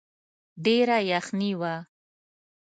[0.65, 1.75] ډېره يخني وه.